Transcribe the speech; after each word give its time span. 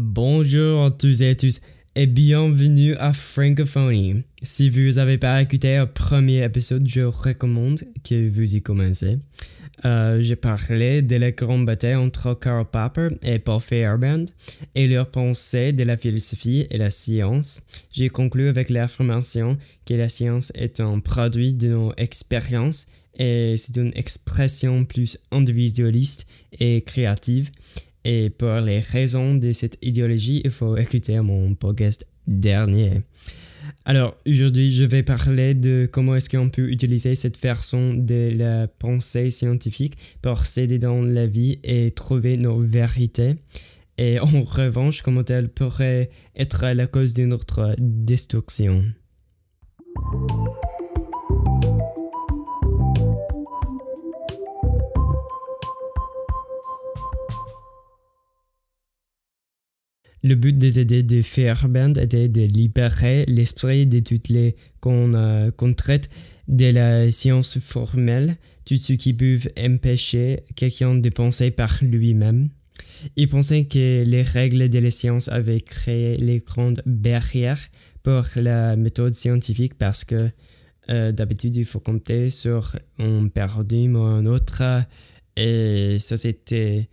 Bonjour 0.00 0.84
à 0.84 0.90
tous 0.92 1.22
et 1.22 1.30
à 1.30 1.34
tous 1.34 1.60
et 1.96 2.06
bienvenue 2.06 2.94
à 3.00 3.12
Francophonie. 3.12 4.22
Si 4.42 4.70
vous 4.70 4.92
n'avez 4.92 5.18
pas 5.18 5.42
écouté 5.42 5.76
le 5.76 5.86
premier 5.86 6.44
épisode, 6.44 6.86
je 6.86 7.00
recommande 7.00 7.82
que 8.08 8.28
vous 8.28 8.54
y 8.54 8.62
commencez. 8.62 9.18
Euh, 9.84 10.22
j'ai 10.22 10.36
parlé 10.36 11.02
de 11.02 11.16
la 11.16 11.32
grande 11.32 11.66
bataille 11.66 11.96
entre 11.96 12.34
Karl 12.34 12.64
Popper 12.64 13.08
et 13.22 13.40
Paul 13.40 13.60
Feyerabend 13.60 14.26
et 14.76 14.86
leur 14.86 15.10
pensée 15.10 15.72
de 15.72 15.82
la 15.82 15.96
philosophie 15.96 16.68
et 16.70 16.78
la 16.78 16.92
science. 16.92 17.62
J'ai 17.92 18.08
conclu 18.08 18.46
avec 18.46 18.70
l'affirmation 18.70 19.58
que 19.84 19.94
la 19.94 20.08
science 20.08 20.52
est 20.54 20.78
un 20.78 21.00
produit 21.00 21.54
de 21.54 21.70
nos 21.70 21.92
expériences 21.96 22.86
et 23.18 23.56
c'est 23.58 23.76
une 23.76 23.90
expression 23.96 24.84
plus 24.84 25.18
individualiste 25.32 26.28
et 26.52 26.82
créative 26.82 27.50
et 28.04 28.30
pour 28.30 28.60
les 28.60 28.80
raisons 28.80 29.34
de 29.34 29.52
cette 29.52 29.78
idéologie, 29.82 30.42
il 30.44 30.50
faut 30.50 30.76
écouter 30.76 31.20
mon 31.20 31.54
podcast 31.54 32.06
dernier. 32.26 33.02
Alors 33.84 34.16
aujourd'hui, 34.26 34.72
je 34.72 34.84
vais 34.84 35.02
parler 35.02 35.54
de 35.54 35.88
comment 35.90 36.16
est-ce 36.16 36.30
qu'on 36.30 36.48
peut 36.48 36.70
utiliser 36.70 37.14
cette 37.14 37.36
façon 37.36 37.94
de 37.94 38.32
la 38.36 38.68
pensée 38.68 39.30
scientifique 39.30 39.94
pour 40.22 40.46
s'aider 40.46 40.78
dans 40.78 41.02
la 41.02 41.26
vie 41.26 41.58
et 41.64 41.90
trouver 41.90 42.36
nos 42.36 42.58
vérités. 42.60 43.36
Et 43.98 44.20
en 44.20 44.44
revanche, 44.44 45.02
comment 45.02 45.24
elle 45.28 45.48
pourrait 45.48 46.10
être 46.36 46.66
la 46.66 46.86
cause 46.86 47.14
de 47.14 47.24
notre 47.24 47.74
destruction. 47.78 48.84
Le 60.24 60.34
but 60.34 60.56
des 60.56 60.80
idées 60.80 61.04
de 61.04 61.22
Fairband 61.22 61.94
était 61.94 62.28
de 62.28 62.42
libérer 62.42 63.24
l'esprit 63.28 63.86
de 63.86 64.00
toutes 64.00 64.28
les 64.28 64.56
qu'on 64.80 65.14
euh, 65.14 65.50
de 66.48 66.66
la 66.66 67.10
science 67.10 67.58
formelle, 67.58 68.36
tout 68.64 68.76
ce 68.76 68.94
qui 68.94 69.12
peut 69.12 69.38
empêcher 69.58 70.40
quelqu'un 70.56 70.94
de 70.96 71.08
penser 71.08 71.50
par 71.50 71.78
lui-même. 71.82 72.48
Il 73.16 73.28
pensait 73.28 73.66
que 73.66 74.02
les 74.04 74.22
règles 74.22 74.68
de 74.68 74.78
la 74.78 74.90
science 74.90 75.28
avaient 75.28 75.60
créé 75.60 76.16
les 76.16 76.38
grandes 76.38 76.82
barrières 76.84 77.60
pour 78.02 78.24
la 78.36 78.76
méthode 78.76 79.14
scientifique 79.14 79.74
parce 79.78 80.04
que 80.04 80.30
euh, 80.90 81.12
d'habitude 81.12 81.54
il 81.54 81.64
faut 81.64 81.80
compter 81.80 82.30
sur 82.30 82.74
un 82.98 83.28
paradigme 83.28 83.96
ou 83.96 84.02
un 84.02 84.26
autre 84.26 84.62
et 85.36 85.98
ça 86.00 86.16
c'était 86.16 86.88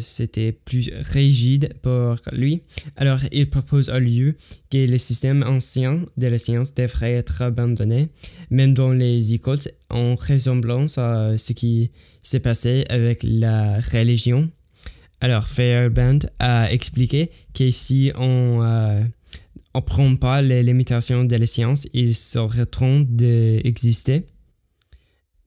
c'était 0.00 0.52
plus 0.52 0.90
rigide 1.12 1.72
pour 1.82 2.16
lui. 2.32 2.62
Alors, 2.96 3.20
il 3.30 3.48
propose 3.48 3.90
au 3.90 3.98
lieu 3.98 4.34
que 4.70 4.78
le 4.78 4.98
système 4.98 5.44
ancien 5.46 6.04
de 6.16 6.26
la 6.26 6.38
science 6.38 6.74
devrait 6.74 7.12
être 7.12 7.42
abandonné, 7.42 8.08
même 8.50 8.74
dans 8.74 8.92
les 8.92 9.34
écoles, 9.34 9.58
en 9.90 10.16
ressemblance 10.16 10.98
à 10.98 11.38
ce 11.38 11.52
qui 11.52 11.90
s'est 12.22 12.40
passé 12.40 12.84
avec 12.88 13.20
la 13.22 13.78
religion. 13.92 14.50
Alors, 15.20 15.46
Fairband 15.46 16.18
a 16.38 16.70
expliqué 16.72 17.30
que 17.54 17.70
si 17.70 18.12
on 18.16 18.60
euh, 18.62 19.00
ne 19.74 19.80
prend 19.80 20.16
pas 20.16 20.42
les 20.42 20.62
limitations 20.62 21.24
de 21.24 21.36
la 21.36 21.46
science, 21.46 21.88
ils 21.92 22.14
s'arrêteront 22.14 23.00
d'exister 23.08 24.24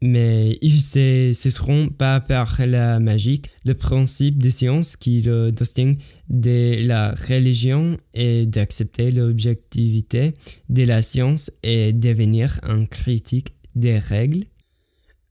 mais 0.02 0.58
ils 0.62 0.76
ne 0.76 1.34
cesseront 1.34 1.90
pas 1.90 2.20
par 2.20 2.66
la 2.66 3.00
magie. 3.00 3.42
Le 3.66 3.74
principe 3.74 4.42
de 4.42 4.50
science 4.50 4.96
qui 4.96 5.22
le 5.22 5.52
distingue 5.52 5.98
de 6.30 6.86
la 6.86 7.12
religion 7.12 7.98
est 8.14 8.48
d'accepter 8.48 9.12
l'objectivité 9.12 10.34
de 10.70 10.84
la 10.84 11.02
science 11.02 11.52
et 11.64 11.94
devenir 11.94 12.60
un 12.64 12.86
critique 12.86 13.54
des 13.76 14.00
règles. 14.00 14.46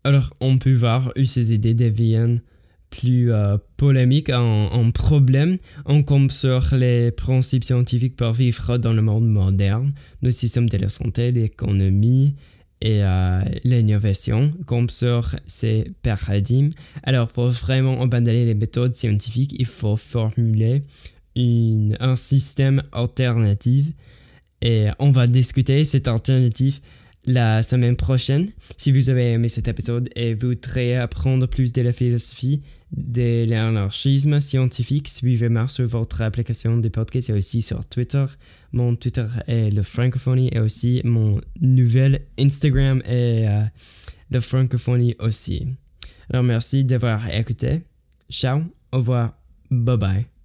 Alors, 0.05 0.33
on 0.41 0.59
peut 0.59 0.73
voir 0.73 1.13
où 1.19 1.25
ces 1.25 1.53
idées 1.53 1.75
deviennent 1.75 2.41
plus 2.89 3.33
euh, 3.33 3.57
polémiques 3.77 4.31
en, 4.31 4.67
en, 4.67 4.91
problème. 4.91 5.59
On 5.85 6.03
compte 6.03 6.33
sur 6.33 6.75
les 6.75 7.13
principes 7.13 7.65
scientifiques 7.65 8.17
pour 8.17 8.33
vivre 8.33 8.79
dans 8.79 8.93
le 8.93 9.03
monde 9.03 9.29
moderne, 9.29 9.93
le 10.23 10.31
système 10.33 10.69
de 10.69 10.77
la 10.77 10.89
santé, 10.89 11.31
l'économie, 11.31 12.35
et 12.81 13.05
euh, 13.05 13.43
l'innovation 13.65 14.53
comme 14.67 14.89
sur 14.89 15.37
ces 15.47 15.91
paradigmes. 16.03 16.71
Alors 17.03 17.29
pour 17.29 17.49
vraiment 17.49 18.01
abandonner 18.01 18.45
les 18.45 18.55
méthodes 18.55 18.95
scientifiques, 18.95 19.55
il 19.59 19.67
faut 19.67 19.97
formuler 19.97 20.83
un 21.37 22.17
système 22.17 22.83
alternatif 22.93 23.87
et 24.63 24.89
on 24.99 25.11
va 25.11 25.27
discuter 25.27 25.85
cette 25.85 26.09
alternative 26.09 26.81
la 27.27 27.63
semaine 27.63 27.97
prochaine. 27.97 28.49
Si 28.77 28.93
vous 28.93 29.09
avez 29.11 29.33
aimé 29.33 29.49
cet 29.49 29.69
épisode 29.69 30.09
et 30.17 30.35
voudrez 30.35 30.97
apprendre 30.97 31.47
plus 31.47 31.73
de 31.73 31.83
la 31.83 31.93
philosophie 31.93 32.63
de 32.93 33.47
l'anarchisme 33.49 34.41
scientifique, 34.41 35.09
suivez-moi 35.09 35.69
sur 35.69 35.87
votre 35.87 36.23
application 36.23 36.79
de 36.79 36.89
podcast 36.89 37.31
et 37.31 37.33
aussi 37.33 37.63
sur 37.63 37.85
Twitter. 37.87 38.25
Mon 38.73 38.97
Twitter 38.97 39.27
est 39.47 39.71
le 39.71 39.83
Francophonie 39.83 40.51
et 40.53 40.61
aussi 40.61 41.01
mon 41.05 41.41
nouvel 41.61 42.21
Instagram 42.39 43.03
est 43.07 43.47
euh, 43.49 43.63
le 44.31 44.41
Francophonie 44.41 45.15
aussi. 45.19 45.67
Alors 46.33 46.45
merci 46.45 46.85
d'avoir 46.85 47.29
écouté. 47.35 47.83
Ciao, 48.31 48.63
au 48.93 48.99
revoir, 48.99 49.35
bye 49.71 49.97
bye. 49.97 50.40